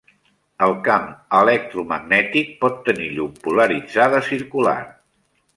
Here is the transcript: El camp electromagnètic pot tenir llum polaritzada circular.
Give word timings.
El 0.67 0.71
camp 0.87 1.03
electromagnètic 1.41 2.51
pot 2.65 2.81
tenir 2.89 3.13
llum 3.19 3.39
polaritzada 3.47 4.27
circular. 4.35 4.79